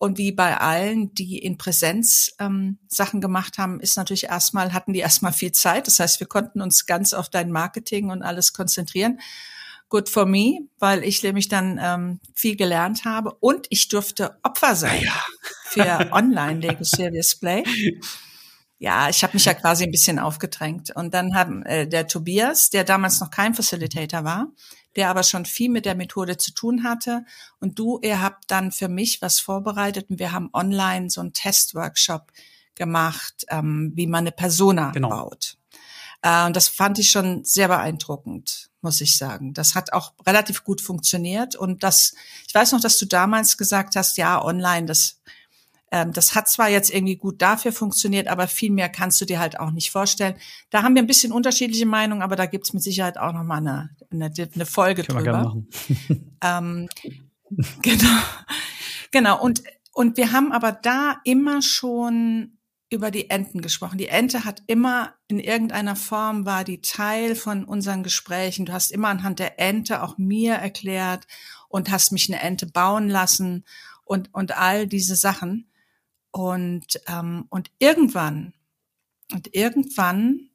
und 0.00 0.16
wie 0.16 0.32
bei 0.32 0.56
allen, 0.56 1.12
die 1.12 1.36
in 1.36 1.58
Präsenz 1.58 2.34
ähm, 2.38 2.78
Sachen 2.88 3.20
gemacht 3.20 3.58
haben, 3.58 3.80
ist 3.80 3.98
natürlich 3.98 4.24
erstmal, 4.24 4.72
hatten 4.72 4.94
die 4.94 5.00
erstmal 5.00 5.34
viel 5.34 5.52
Zeit. 5.52 5.86
Das 5.86 6.00
heißt, 6.00 6.20
wir 6.20 6.26
konnten 6.26 6.62
uns 6.62 6.86
ganz 6.86 7.12
auf 7.12 7.28
dein 7.28 7.52
Marketing 7.52 8.08
und 8.08 8.22
alles 8.22 8.54
konzentrieren. 8.54 9.20
Good 9.90 10.08
for 10.08 10.24
me, 10.24 10.60
weil 10.78 11.04
ich 11.04 11.22
nämlich 11.22 11.48
dann 11.48 11.78
ähm, 11.82 12.18
viel 12.34 12.56
gelernt 12.56 13.04
habe 13.04 13.34
und 13.40 13.66
ich 13.68 13.88
durfte 13.88 14.38
Opfer 14.42 14.74
sein 14.74 15.02
ja. 15.02 15.22
für 15.64 16.12
Online-Lego 16.12 16.82
Serious 16.82 17.34
Play. 17.34 17.62
Ja, 18.78 19.10
ich 19.10 19.22
habe 19.22 19.34
mich 19.34 19.44
ja 19.44 19.52
quasi 19.52 19.84
ein 19.84 19.90
bisschen 19.90 20.18
aufgedrängt. 20.18 20.96
Und 20.96 21.12
dann 21.12 21.34
haben 21.34 21.62
äh, 21.64 21.86
der 21.86 22.06
Tobias, 22.06 22.70
der 22.70 22.84
damals 22.84 23.20
noch 23.20 23.30
kein 23.30 23.52
Facilitator 23.52 24.24
war, 24.24 24.46
der 24.96 25.10
aber 25.10 25.22
schon 25.22 25.44
viel 25.44 25.70
mit 25.70 25.86
der 25.86 25.94
Methode 25.94 26.36
zu 26.36 26.52
tun 26.52 26.84
hatte. 26.84 27.24
Und 27.60 27.78
du, 27.78 27.98
ihr 28.02 28.20
habt 28.20 28.50
dann 28.50 28.72
für 28.72 28.88
mich 28.88 29.22
was 29.22 29.40
vorbereitet 29.40 30.10
und 30.10 30.18
wir 30.18 30.32
haben 30.32 30.50
online 30.52 31.10
so 31.10 31.20
einen 31.20 31.32
Testworkshop 31.32 32.32
gemacht, 32.74 33.44
ähm, 33.48 33.92
wie 33.94 34.06
man 34.06 34.20
eine 34.24 34.32
Persona 34.32 34.90
genau. 34.90 35.10
baut. 35.10 35.58
Äh, 36.22 36.46
und 36.46 36.56
das 36.56 36.68
fand 36.68 36.98
ich 36.98 37.10
schon 37.10 37.44
sehr 37.44 37.68
beeindruckend, 37.68 38.70
muss 38.80 39.00
ich 39.00 39.16
sagen. 39.16 39.54
Das 39.54 39.74
hat 39.74 39.92
auch 39.92 40.14
relativ 40.26 40.64
gut 40.64 40.80
funktioniert. 40.80 41.56
Und 41.56 41.82
das, 41.82 42.14
ich 42.46 42.54
weiß 42.54 42.72
noch, 42.72 42.80
dass 42.80 42.98
du 42.98 43.06
damals 43.06 43.56
gesagt 43.56 43.96
hast, 43.96 44.16
ja, 44.16 44.42
online, 44.42 44.86
das 44.86 45.20
ähm, 45.90 46.12
das 46.12 46.34
hat 46.34 46.48
zwar 46.48 46.68
jetzt 46.68 46.92
irgendwie 46.92 47.16
gut 47.16 47.42
dafür 47.42 47.72
funktioniert, 47.72 48.28
aber 48.28 48.46
viel 48.46 48.70
mehr 48.70 48.88
kannst 48.88 49.20
du 49.20 49.24
dir 49.24 49.38
halt 49.38 49.58
auch 49.58 49.70
nicht 49.70 49.90
vorstellen. 49.90 50.36
Da 50.70 50.82
haben 50.82 50.94
wir 50.94 51.02
ein 51.02 51.08
bisschen 51.08 51.32
unterschiedliche 51.32 51.86
Meinungen, 51.86 52.22
aber 52.22 52.36
da 52.36 52.46
gibt's 52.46 52.72
mit 52.72 52.82
Sicherheit 52.82 53.18
auch 53.18 53.32
noch 53.32 53.44
mal 53.44 53.58
eine, 53.58 53.90
eine, 54.10 54.32
eine 54.54 54.66
Folge 54.66 55.02
Können 55.02 55.24
drüber. 55.24 55.24
Wir 55.24 55.32
gerne 55.32 55.44
machen. 55.44 55.68
ähm, 56.42 56.88
genau. 57.82 58.18
Genau. 59.10 59.42
Und 59.42 59.62
und 59.92 60.16
wir 60.16 60.32
haben 60.32 60.52
aber 60.52 60.72
da 60.72 61.20
immer 61.24 61.62
schon 61.62 62.56
über 62.90 63.10
die 63.10 63.30
Enten 63.30 63.60
gesprochen. 63.60 63.98
Die 63.98 64.08
Ente 64.08 64.44
hat 64.44 64.62
immer 64.66 65.14
in 65.28 65.38
irgendeiner 65.38 65.94
Form 65.94 66.44
war 66.44 66.64
die 66.64 66.80
Teil 66.80 67.36
von 67.36 67.64
unseren 67.64 68.02
Gesprächen. 68.02 68.66
Du 68.66 68.72
hast 68.72 68.90
immer 68.90 69.08
anhand 69.08 69.38
der 69.38 69.60
Ente 69.60 70.02
auch 70.02 70.18
mir 70.18 70.54
erklärt 70.54 71.26
und 71.68 71.90
hast 71.90 72.10
mich 72.12 72.28
eine 72.28 72.42
Ente 72.42 72.66
bauen 72.66 73.08
lassen 73.08 73.64
und, 74.04 74.32
und 74.34 74.56
all 74.56 74.86
diese 74.86 75.14
Sachen. 75.14 75.69
Und, 76.32 77.00
ähm, 77.06 77.46
und 77.50 77.70
irgendwann, 77.78 78.54
und 79.32 79.54
irgendwann, 79.54 80.50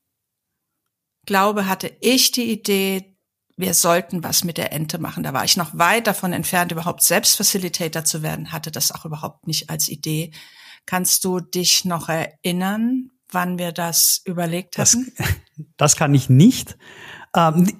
glaube, 1.25 1.67
hatte 1.67 1.91
ich 2.01 2.31
die 2.31 2.51
Idee, 2.51 3.17
wir 3.57 3.73
sollten 3.73 4.23
was 4.23 4.43
mit 4.43 4.57
der 4.57 4.73
Ente 4.73 4.99
machen. 4.99 5.23
Da 5.23 5.33
war 5.33 5.45
ich 5.45 5.57
noch 5.57 5.77
weit 5.77 6.07
davon 6.07 6.33
entfernt, 6.33 6.71
überhaupt 6.71 7.01
selbst 7.01 7.37
Facilitator 7.37 8.03
zu 8.03 8.21
werden, 8.21 8.51
hatte 8.51 8.71
das 8.71 8.91
auch 8.91 9.05
überhaupt 9.05 9.47
nicht 9.47 9.69
als 9.69 9.89
Idee. 9.89 10.31
Kannst 10.85 11.23
du 11.23 11.39
dich 11.39 11.85
noch 11.85 12.09
erinnern, 12.09 13.11
wann 13.31 13.57
wir 13.57 13.71
das 13.71 14.21
überlegt 14.25 14.77
hatten? 14.77 15.11
Das, 15.17 15.27
das 15.77 15.95
kann 15.95 16.13
ich 16.13 16.29
nicht. 16.29 16.77
Ähm, 17.35 17.71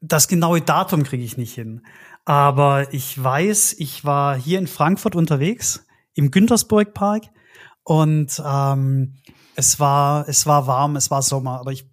das 0.00 0.28
genaue 0.28 0.60
Datum 0.60 1.02
kriege 1.02 1.24
ich 1.24 1.36
nicht 1.36 1.54
hin. 1.54 1.84
Aber 2.24 2.92
ich 2.92 3.22
weiß, 3.22 3.74
ich 3.78 4.04
war 4.04 4.36
hier 4.36 4.58
in 4.58 4.66
Frankfurt 4.66 5.14
unterwegs 5.14 5.85
im 6.16 6.32
Güntersburg 6.32 6.92
Park 6.92 7.26
und 7.84 8.42
ähm, 8.44 9.14
es 9.54 9.78
war 9.78 10.28
es 10.28 10.46
war 10.46 10.66
warm, 10.66 10.96
es 10.96 11.10
war 11.10 11.22
Sommer, 11.22 11.60
aber 11.60 11.70
ich 11.70 11.84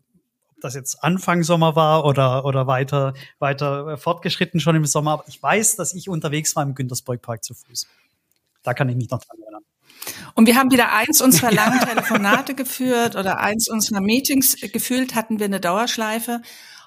ob 0.56 0.62
das 0.62 0.74
jetzt 0.74 1.04
Anfang 1.04 1.44
Sommer 1.44 1.76
war 1.76 2.06
oder 2.06 2.46
oder 2.46 2.66
weiter 2.66 3.14
weiter 3.38 3.98
fortgeschritten 3.98 4.60
schon 4.60 4.76
im 4.76 4.86
Sommer, 4.86 5.12
aber 5.12 5.26
ich 5.28 5.44
weiß, 5.44 5.76
dass 5.76 5.94
ich 5.94 6.10
unterwegs 6.10 6.56
war 6.56 6.64
im 6.64 6.74
Güntersburg 6.74 7.22
Park 7.22 7.44
zu 7.44 7.54
Fuß. 7.54 7.86
Da 8.64 8.74
kann 8.74 8.90
ich 8.90 8.96
mich 8.96 9.10
noch 9.10 9.22
dran 9.24 9.38
erinnern. 9.42 9.64
Und 10.36 10.48
wir 10.48 10.56
haben 10.56 10.72
wieder 10.72 10.94
eins 10.94 11.22
unserer 11.22 11.52
langen 11.54 11.80
Telefonate 11.80 12.56
geführt 12.56 13.16
oder 13.16 13.40
eins 13.40 13.70
unserer 13.70 14.02
Meetings 14.02 14.58
gefühlt, 14.72 15.16
hatten 15.16 15.40
wir 15.40 15.46
eine 15.46 15.60
Dauerschleife. 15.60 16.42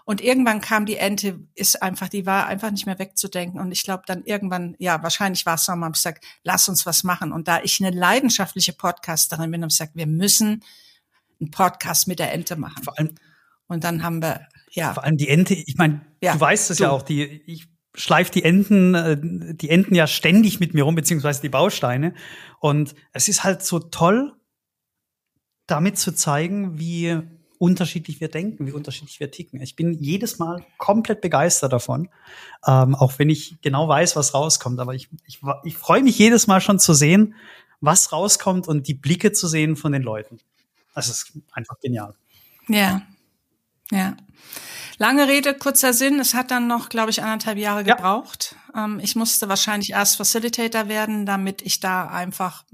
Und 0.07 0.21
irgendwann 0.21 0.61
kam 0.61 0.87
die 0.87 0.99
Ente, 0.99 1.41
ist 1.57 1.83
einfach, 1.83 2.09
die 2.09 2.27
war 2.27 2.47
einfach 2.47 2.71
nicht 2.71 2.87
mehr 2.87 3.01
wegzudenken. 3.01 3.61
Und 3.61 3.73
ich 3.73 3.83
glaube 3.83 4.05
dann 4.07 4.23
irgendwann, 4.23 4.77
ja, 4.79 5.03
wahrscheinlich 5.03 5.45
war 5.47 5.57
es 5.57 5.65
Sommer, 5.65 5.89
ich 5.89 5.95
gesagt, 5.95 6.25
lass 6.45 6.69
uns 6.69 6.87
was 6.87 7.03
machen. 7.03 7.33
Und 7.33 7.49
da 7.49 7.61
ich 7.65 7.85
eine 7.85 7.91
leidenschaftliche 7.91 8.73
Podcasterin 8.73 9.51
bin, 9.51 9.63
habe 9.63 9.69
ich 9.69 9.77
gesagt, 9.77 9.97
wir 9.97 10.07
müssen 10.07 10.63
einen 11.41 11.51
Podcast 11.51 12.07
mit 12.07 12.21
der 12.21 12.33
Ente 12.33 12.55
machen. 12.55 12.85
Vor 12.85 12.97
allem, 12.97 13.17
und 13.67 13.83
dann 13.83 14.05
haben 14.05 14.23
wir, 14.23 14.47
ja. 14.71 14.95
Vor 14.95 15.03
allem 15.03 15.17
die 15.17 15.29
Ente, 15.29 15.55
ich 15.55 15.75
meine, 15.77 16.01
ja, 16.23 16.35
du 16.35 16.41
weißt 16.41 16.71
es 16.71 16.79
ja 16.79 16.91
auch, 16.91 17.03
die, 17.03 17.43
ich 17.45 17.67
schleife 17.97 18.31
die 18.31 18.45
Enten, 18.45 18.95
äh, 18.95 19.17
die 19.57 19.71
Enten 19.71 19.97
ja 19.97 20.07
ständig 20.07 20.61
mit 20.61 20.73
mir 20.73 20.85
rum, 20.85 20.95
beziehungsweise 20.95 21.43
die 21.43 21.49
Bausteine. 21.49 22.15
Und 22.61 22.95
es 23.13 23.27
ist 23.27 23.43
halt 23.43 23.65
so 23.65 23.81
toll, 23.81 24.35
damit 25.67 25.99
zu 25.99 26.13
zeigen, 26.15 26.79
wie 26.79 27.23
unterschiedlich 27.59 28.21
wir 28.21 28.29
denken, 28.29 28.67
wie 28.67 28.73
unterschiedlich 28.73 29.21
wir 29.21 29.31
ticken. 29.31 29.61
Ich 29.61 29.77
bin 29.77 29.93
jedes 29.95 30.39
Mal 30.39 30.65
komplett 30.79 31.21
begeistert 31.21 31.73
davon, 31.73 32.09
ähm, 32.67 32.95
auch 32.95 33.19
wenn 33.19 33.31
ich 33.31 33.57
genau 33.63 33.89
weiß, 33.89 34.17
was 34.17 34.35
rauskommt. 34.35 34.81
Aber 34.81 34.95
ich, 34.95 35.09
ich, 35.27 35.41
ich 35.65 35.77
freue 35.77 36.03
mich 36.03 36.19
jedes 36.19 36.47
Mal 36.47 36.61
schon 36.61 36.79
zu 36.79 36.95
sehen, 36.95 37.35
was 37.81 38.13
rauskommt 38.13 38.69
und 38.69 38.89
die 38.89 38.95
Blicke 38.95 39.33
zu 39.33 39.49
sehen 39.49 39.77
von 39.77 39.93
den 39.93 40.03
Leuten. 40.03 40.39
Das 40.95 41.09
ist 41.09 41.33
einfach 41.53 41.79
genial. 41.81 42.15
Ja, 42.69 43.03
ja. 43.91 44.17
Lange 44.99 45.29
Rede, 45.29 45.53
kurzer 45.55 45.93
Sinn. 45.93 46.19
Es 46.21 46.33
hat 46.33 46.51
dann 46.51 46.67
noch, 46.67 46.89
glaube 46.89 47.11
ich, 47.11 47.23
anderthalb 47.23 47.59
Jahre 47.59 47.85
gebraucht. 47.85 48.57
Ja. 48.75 48.85
Ähm, 48.85 49.01
ich 49.03 49.15
musste 49.15 49.49
wahrscheinlich 49.49 49.91
erst 49.91 50.17
Facilitator 50.17 50.89
werden, 50.89 51.27
damit 51.27 51.61
ich 51.63 51.81
da 51.81 52.07
einfach 52.07 52.65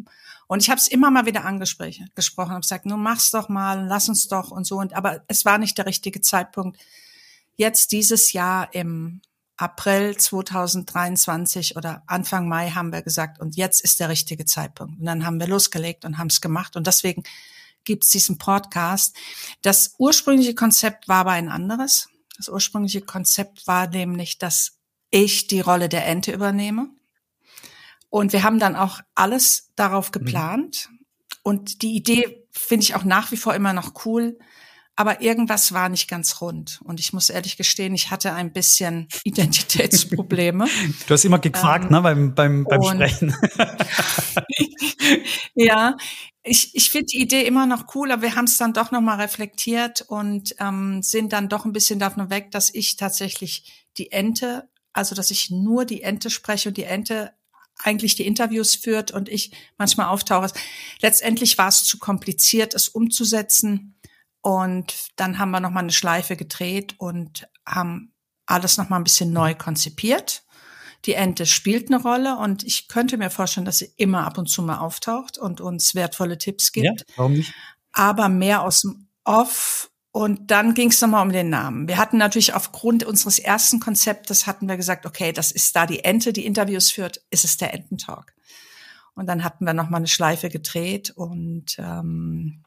und 0.52 0.60
ich 0.60 0.68
habe 0.68 0.78
es 0.78 0.86
immer 0.86 1.10
mal 1.10 1.24
wieder 1.24 1.46
angesprochen, 1.46 2.10
gesprochen, 2.14 2.50
habe 2.50 2.60
gesagt, 2.60 2.84
nun 2.84 3.02
mach's 3.02 3.30
doch 3.30 3.48
mal, 3.48 3.86
lass 3.86 4.10
uns 4.10 4.28
doch 4.28 4.50
und 4.50 4.66
so. 4.66 4.80
Und 4.80 4.92
aber 4.92 5.24
es 5.26 5.46
war 5.46 5.56
nicht 5.56 5.78
der 5.78 5.86
richtige 5.86 6.20
Zeitpunkt. 6.20 6.78
Jetzt 7.56 7.90
dieses 7.90 8.34
Jahr 8.34 8.68
im 8.74 9.22
April 9.56 10.14
2023 10.14 11.74
oder 11.78 12.02
Anfang 12.06 12.48
Mai 12.48 12.68
haben 12.68 12.92
wir 12.92 13.00
gesagt, 13.00 13.40
und 13.40 13.56
jetzt 13.56 13.80
ist 13.80 13.98
der 13.98 14.10
richtige 14.10 14.44
Zeitpunkt. 14.44 15.00
Und 15.00 15.06
dann 15.06 15.24
haben 15.24 15.40
wir 15.40 15.46
losgelegt 15.46 16.04
und 16.04 16.18
haben 16.18 16.26
es 16.26 16.42
gemacht. 16.42 16.76
Und 16.76 16.86
deswegen 16.86 17.22
gibt 17.84 18.04
es 18.04 18.10
diesen 18.10 18.36
Podcast. 18.36 19.16
Das 19.62 19.94
ursprüngliche 19.96 20.54
Konzept 20.54 21.08
war 21.08 21.20
aber 21.20 21.30
ein 21.30 21.48
anderes. 21.48 22.10
Das 22.36 22.50
ursprüngliche 22.50 23.00
Konzept 23.00 23.66
war 23.66 23.88
nämlich, 23.88 24.36
dass 24.36 24.76
ich 25.10 25.46
die 25.46 25.60
Rolle 25.60 25.88
der 25.88 26.06
Ente 26.06 26.30
übernehme. 26.30 26.90
Und 28.12 28.34
wir 28.34 28.42
haben 28.42 28.58
dann 28.58 28.76
auch 28.76 29.00
alles 29.14 29.70
darauf 29.74 30.08
mhm. 30.08 30.12
geplant. 30.12 30.90
Mhm. 30.90 30.98
Und 31.42 31.82
die 31.82 31.94
Idee 31.94 32.46
finde 32.50 32.84
ich 32.84 32.94
auch 32.94 33.04
nach 33.04 33.32
wie 33.32 33.38
vor 33.38 33.54
immer 33.54 33.72
noch 33.72 34.04
cool. 34.04 34.38
Aber 34.96 35.22
irgendwas 35.22 35.72
war 35.72 35.88
nicht 35.88 36.08
ganz 36.08 36.42
rund. 36.42 36.82
Und 36.84 37.00
ich 37.00 37.14
muss 37.14 37.30
ehrlich 37.30 37.56
gestehen, 37.56 37.94
ich 37.94 38.10
hatte 38.10 38.34
ein 38.34 38.52
bisschen 38.52 39.08
Identitätsprobleme. 39.24 40.66
Du 41.06 41.14
hast 41.14 41.24
immer 41.24 41.38
gefragt, 41.38 41.86
ähm, 41.86 41.90
ne, 41.90 42.02
beim, 42.02 42.34
beim, 42.34 42.64
beim 42.64 42.82
Sprechen. 42.82 43.34
ja, 45.54 45.96
ich, 46.42 46.74
ich 46.74 46.90
finde 46.90 47.06
die 47.06 47.22
Idee 47.22 47.46
immer 47.46 47.64
noch 47.64 47.94
cool, 47.94 48.12
aber 48.12 48.20
wir 48.20 48.36
haben 48.36 48.44
es 48.44 48.58
dann 48.58 48.74
doch 48.74 48.90
nochmal 48.90 49.22
reflektiert 49.22 50.02
und 50.02 50.54
ähm, 50.58 51.02
sind 51.02 51.32
dann 51.32 51.48
doch 51.48 51.64
ein 51.64 51.72
bisschen 51.72 51.98
davon 51.98 52.28
weg, 52.28 52.50
dass 52.50 52.68
ich 52.74 52.96
tatsächlich 52.96 53.86
die 53.96 54.12
Ente, 54.12 54.68
also 54.92 55.14
dass 55.14 55.30
ich 55.30 55.48
nur 55.48 55.86
die 55.86 56.02
Ente 56.02 56.28
spreche 56.28 56.68
und 56.68 56.76
die 56.76 56.84
Ente 56.84 57.32
eigentlich 57.78 58.14
die 58.14 58.26
Interviews 58.26 58.74
führt 58.74 59.10
und 59.10 59.28
ich 59.28 59.52
manchmal 59.78 60.08
auftauche. 60.08 60.52
Letztendlich 61.00 61.58
war 61.58 61.68
es 61.68 61.84
zu 61.84 61.98
kompliziert, 61.98 62.74
es 62.74 62.88
umzusetzen. 62.88 63.98
Und 64.40 65.10
dann 65.16 65.38
haben 65.38 65.50
wir 65.50 65.60
nochmal 65.60 65.84
eine 65.84 65.92
Schleife 65.92 66.36
gedreht 66.36 66.94
und 66.98 67.48
haben 67.66 68.12
alles 68.46 68.76
nochmal 68.76 69.00
ein 69.00 69.04
bisschen 69.04 69.32
neu 69.32 69.54
konzipiert. 69.54 70.44
Die 71.04 71.14
Ente 71.14 71.46
spielt 71.46 71.88
eine 71.88 72.00
Rolle 72.00 72.36
und 72.36 72.62
ich 72.62 72.86
könnte 72.86 73.16
mir 73.16 73.30
vorstellen, 73.30 73.66
dass 73.66 73.78
sie 73.78 73.92
immer 73.96 74.24
ab 74.24 74.38
und 74.38 74.48
zu 74.48 74.62
mal 74.62 74.78
auftaucht 74.78 75.38
und 75.38 75.60
uns 75.60 75.94
wertvolle 75.94 76.38
Tipps 76.38 76.70
gibt. 76.70 77.00
Ja, 77.00 77.06
warum 77.16 77.32
nicht? 77.34 77.52
Aber 77.92 78.28
mehr 78.28 78.62
aus 78.62 78.82
dem 78.82 79.08
Off 79.24 79.91
und 80.12 80.50
dann 80.50 80.74
ging 80.74 80.90
es 80.90 81.00
nochmal 81.00 81.24
um 81.24 81.32
den 81.32 81.48
Namen. 81.48 81.88
Wir 81.88 81.96
hatten 81.96 82.18
natürlich 82.18 82.52
aufgrund 82.52 83.02
unseres 83.02 83.38
ersten 83.38 83.80
Konzeptes 83.80 84.46
hatten 84.46 84.68
wir 84.68 84.76
gesagt, 84.76 85.06
okay, 85.06 85.32
das 85.32 85.50
ist 85.50 85.74
da 85.74 85.86
die 85.86 86.04
Ente, 86.04 86.34
die 86.34 86.44
Interviews 86.44 86.90
führt, 86.90 87.22
ist 87.30 87.44
es 87.44 87.56
der 87.56 87.72
Ententalk. 87.72 88.34
Und 89.14 89.26
dann 89.26 89.42
hatten 89.42 89.64
wir 89.64 89.72
nochmal 89.72 90.00
eine 90.00 90.08
Schleife 90.08 90.50
gedreht 90.50 91.10
und 91.10 91.76
ähm, 91.78 92.62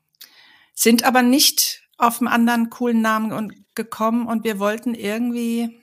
sind 0.74 1.04
aber 1.04 1.22
nicht 1.22 1.84
auf 1.98 2.20
einen 2.20 2.28
anderen 2.28 2.72
coolen 2.72 3.02
Namen 3.02 3.54
gekommen 3.76 4.28
und 4.28 4.44
wir 4.44 4.58
wollten 4.58 4.96
irgendwie 4.96 5.80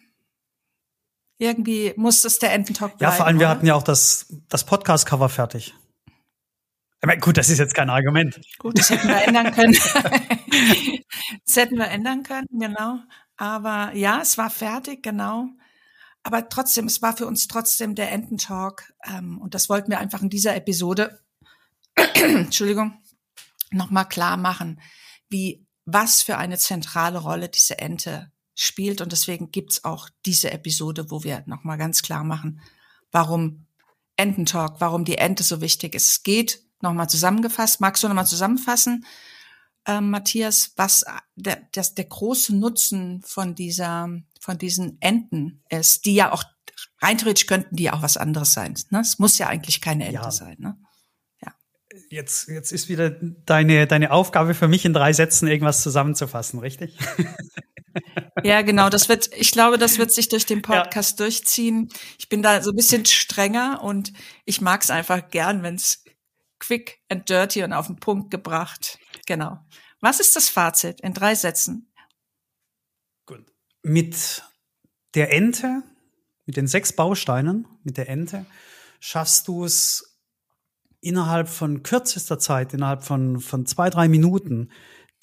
irgendwie 1.39 1.93
muss 1.97 2.25
es 2.25 2.39
der 2.39 2.53
Ententalk 2.53 2.99
bleiben. 2.99 3.13
Ja, 3.13 3.17
vor 3.17 3.27
allem 3.27 3.37
oder? 3.37 3.45
wir 3.45 3.49
hatten 3.49 3.67
ja 3.67 3.75
auch 3.75 3.83
das 3.83 4.27
das 4.49 4.65
Podcast 4.65 5.07
Cover 5.07 5.29
fertig. 5.29 5.75
Meine, 7.05 7.21
gut, 7.21 7.37
das 7.37 7.49
ist 7.49 7.59
jetzt 7.59 7.75
kein 7.75 7.91
Argument. 7.91 8.41
Gut, 8.59 8.79
das 8.79 8.91
hätten 8.91 9.09
wir 9.09 9.27
ändern 9.27 9.53
können. 9.53 9.75
das 11.47 11.57
hätten 11.57 11.77
wir 11.77 11.89
ändern 11.89 12.23
können, 12.23 12.47
genau. 12.53 13.01
Aber 13.37 13.93
ja, 13.95 14.21
es 14.21 14.39
war 14.39 14.51
fertig, 14.51 15.03
genau. 15.03 15.49
Aber 16.23 16.49
trotzdem, 16.49 16.87
es 16.87 17.03
war 17.03 17.17
für 17.17 17.27
uns 17.27 17.49
trotzdem 17.49 17.97
der 17.97 18.13
Ententalk. 18.13 18.93
Ähm, 19.05 19.41
und 19.41 19.55
das 19.55 19.69
wollten 19.69 19.91
wir 19.91 19.99
einfach 19.99 20.23
in 20.23 20.31
dieser 20.31 20.55
Episode, 20.55 21.21
Entschuldigung, 22.15 23.03
nochmal 23.73 24.09
klar 24.09 24.37
machen, 24.37 24.81
wie, 25.29 25.67
was 25.85 26.23
für 26.23 26.39
eine 26.39 26.59
zentrale 26.59 27.19
Rolle 27.19 27.49
diese 27.49 27.79
Ente 27.81 28.31
spielt. 28.55 29.01
Und 29.01 29.11
deswegen 29.11 29.51
gibt's 29.51 29.85
auch 29.85 30.09
diese 30.25 30.53
Episode, 30.53 31.11
wo 31.11 31.25
wir 31.25 31.43
nochmal 31.47 31.79
ganz 31.79 32.03
klar 32.03 32.23
machen, 32.23 32.61
warum 33.11 33.67
Ententalk, 34.17 34.77
warum 34.79 35.05
die 35.05 35.19
Ente 35.19 35.43
so 35.43 35.61
wichtig 35.61 35.97
ist. 35.97 36.11
Es 36.11 36.23
geht 36.23 36.63
nochmal 36.83 37.09
zusammengefasst. 37.09 37.81
Magst 37.81 38.03
du 38.03 38.09
nochmal 38.09 38.27
zusammenfassen, 38.27 39.05
äh, 39.87 40.01
Matthias, 40.01 40.73
was 40.77 41.05
der, 41.35 41.61
das, 41.73 41.95
der 41.95 42.05
große 42.05 42.55
Nutzen 42.55 43.23
von 43.25 43.55
dieser, 43.55 44.09
von 44.41 44.59
diesen 44.59 44.99
Enten 45.01 45.63
ist, 45.69 46.05
die 46.05 46.15
ja 46.15 46.33
auch 46.33 46.45
rein 47.01 47.19
theoretisch 47.19 47.47
könnten 47.47 47.77
die 47.77 47.91
auch 47.91 48.03
was 48.03 48.17
anderes 48.17 48.53
sein. 48.53 48.75
Ne? 48.91 49.01
Es 49.01 49.19
muss 49.19 49.39
ja 49.39 49.49
eigentlich 49.49 49.81
keine 49.81 50.05
Ente 50.05 50.23
ja. 50.23 50.31
sein. 50.31 50.57
Ne? 50.59 50.77
Ja. 51.43 51.55
Jetzt, 52.11 52.49
jetzt 52.49 52.73
ist 52.73 52.89
wieder 52.89 53.11
deine, 53.11 53.87
deine 53.87 54.13
Aufgabe 54.13 54.55
für 54.55 54.69
mich 54.69 54.85
in 54.85 54.93
drei 54.93 55.13
Sätzen 55.13 55.49
irgendwas 55.49 55.83
zusammenzufassen, 55.83 56.61
richtig? 56.61 56.99
Ja, 58.45 58.63
genau. 58.63 58.89
Das 58.89 59.09
wird, 59.09 59.31
ich 59.37 59.53
glaube, 59.53 59.79
das 59.79 59.99
wird 59.99 60.13
sich 60.13 60.29
durch 60.29 60.47
den 60.47 60.63
Podcast 60.63 61.19
ja. 61.19 61.27
durchziehen. 61.27 61.89
Ich 62.19 62.29
bin 62.29 62.43
da 62.43 62.63
so 62.63 62.71
ein 62.71 62.77
bisschen 62.77 63.05
strenger 63.05 63.83
und 63.83 64.13
ich 64.45 64.61
mag 64.61 64.83
es 64.83 64.91
einfach 64.91 65.31
gern, 65.31 65.63
wenn 65.63 65.77
es 65.77 66.02
quick 66.63 67.03
and 67.09 67.29
dirty 67.29 67.63
und 67.65 67.73
auf 67.73 67.89
den 67.89 67.97
Punkt 67.97 68.31
gebracht. 68.31 68.99
Genau. 69.27 69.59
Was 70.01 70.21
ist 70.21 70.37
das 70.37 70.49
Fazit 70.49 71.01
in 71.01 71.13
drei 71.13 71.35
Sätzen? 71.35 71.93
Gut. 73.27 73.45
Mit 73.83 74.45
der 75.15 75.33
Ente, 75.33 75.83
mit 76.47 76.57
den 76.57 76.67
sechs 76.67 76.95
Bausteinen, 76.95 77.67
mit 77.83 77.97
der 77.97 78.09
Ente, 78.09 78.47
schaffst 79.01 79.49
du 79.49 79.65
es, 79.65 80.09
innerhalb 81.01 81.49
von 81.49 81.83
kürzester 81.83 82.39
Zeit, 82.39 82.73
innerhalb 82.75 83.03
von, 83.03 83.41
von 83.41 83.67
zwei, 83.67 83.91
drei 83.91 84.07
Minuten, 84.07 84.71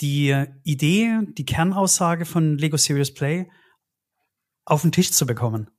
die 0.01 0.45
Idee, 0.63 1.19
die 1.37 1.45
Kernaussage 1.45 2.25
von 2.25 2.57
Lego 2.57 2.75
Serious 2.75 3.13
Play 3.13 3.49
auf 4.65 4.81
den 4.81 4.91
Tisch 4.91 5.11
zu 5.11 5.25
bekommen. 5.25 5.71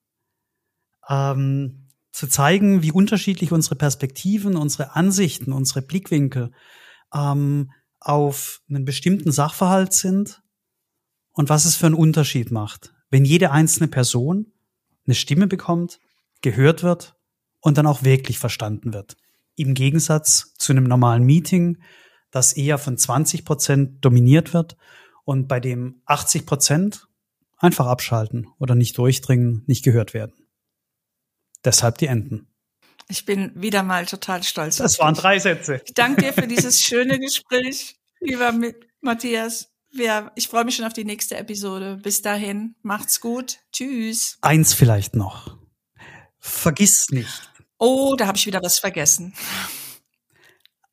Ähm, 1.06 1.89
zu 2.12 2.26
zeigen, 2.26 2.82
wie 2.82 2.92
unterschiedlich 2.92 3.52
unsere 3.52 3.76
Perspektiven, 3.76 4.56
unsere 4.56 4.96
Ansichten, 4.96 5.52
unsere 5.52 5.82
Blickwinkel 5.82 6.52
ähm, 7.14 7.70
auf 8.00 8.62
einen 8.68 8.84
bestimmten 8.84 9.30
Sachverhalt 9.30 9.92
sind 9.92 10.42
und 11.32 11.48
was 11.48 11.64
es 11.64 11.76
für 11.76 11.86
einen 11.86 11.94
Unterschied 11.94 12.50
macht, 12.50 12.94
wenn 13.10 13.24
jede 13.24 13.50
einzelne 13.50 13.88
Person 13.88 14.52
eine 15.06 15.14
Stimme 15.14 15.46
bekommt, 15.46 16.00
gehört 16.42 16.82
wird 16.82 17.16
und 17.60 17.78
dann 17.78 17.86
auch 17.86 18.02
wirklich 18.02 18.38
verstanden 18.38 18.92
wird. 18.92 19.16
Im 19.56 19.74
Gegensatz 19.74 20.54
zu 20.58 20.72
einem 20.72 20.84
normalen 20.84 21.24
Meeting, 21.24 21.78
das 22.30 22.52
eher 22.52 22.78
von 22.78 22.96
20 22.96 23.44
Prozent 23.44 24.04
dominiert 24.04 24.54
wird 24.54 24.76
und 25.24 25.48
bei 25.48 25.60
dem 25.60 26.00
80 26.06 26.46
Prozent 26.46 27.08
einfach 27.58 27.86
abschalten 27.86 28.48
oder 28.58 28.74
nicht 28.74 28.96
durchdringen, 28.96 29.62
nicht 29.66 29.84
gehört 29.84 30.14
werden. 30.14 30.32
Deshalb 31.64 31.98
die 31.98 32.06
Enten. 32.06 32.46
Ich 33.08 33.24
bin 33.24 33.50
wieder 33.54 33.82
mal 33.82 34.06
total 34.06 34.42
stolz. 34.42 34.76
Das 34.76 34.98
waren 34.98 35.14
drei 35.14 35.38
Sätze. 35.38 35.82
Ich 35.84 35.94
danke 35.94 36.22
dir 36.22 36.32
für 36.32 36.46
dieses 36.46 36.80
schöne 36.80 37.18
Gespräch, 37.18 37.96
lieber 38.20 38.54
Matthias. 39.00 39.68
Ja, 39.92 40.30
ich 40.36 40.46
freue 40.46 40.64
mich 40.64 40.76
schon 40.76 40.84
auf 40.84 40.92
die 40.92 41.04
nächste 41.04 41.36
Episode. 41.36 41.98
Bis 42.00 42.22
dahin, 42.22 42.76
macht's 42.82 43.20
gut. 43.20 43.58
Tschüss. 43.72 44.38
Eins 44.40 44.72
vielleicht 44.72 45.16
noch. 45.16 45.58
Vergiss 46.38 47.10
nicht. 47.10 47.50
Oh, 47.78 48.14
da 48.16 48.26
habe 48.28 48.38
ich 48.38 48.46
wieder 48.46 48.62
was 48.62 48.78
vergessen. 48.78 49.34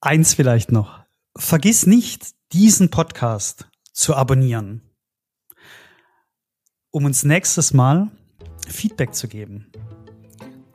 Eins 0.02 0.34
vielleicht 0.34 0.72
noch. 0.72 1.02
Vergiss 1.38 1.86
nicht, 1.86 2.26
diesen 2.52 2.90
Podcast 2.90 3.68
zu 3.94 4.16
abonnieren, 4.16 4.82
um 6.90 7.06
uns 7.06 7.24
nächstes 7.24 7.74
Mal 7.74 8.10
Feedback 8.68 9.14
zu 9.14 9.28
geben, 9.28 9.72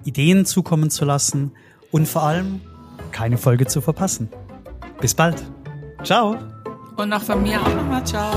Ideen 0.05 0.45
zukommen 0.45 0.91
zu 0.91 1.05
lassen 1.05 1.53
und 1.91 2.09
vor 2.09 2.23
allem 2.23 2.61
keine 3.11 3.39
Folge 3.39 3.67
zu 3.67 3.81
verpassen. 3.81 4.29
Bis 5.01 5.15
bald. 5.15 5.43
Ciao. 6.03 6.37
Und 6.97 7.13
auch 7.13 7.23
von 7.23 7.43
mir 7.43 7.61
auch 7.61 7.75
nochmal 7.75 8.05
ciao. 8.05 8.33